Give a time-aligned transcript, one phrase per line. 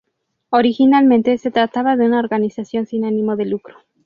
[0.49, 3.75] Originalmente se trataba de una organización sin ánimo de lucro.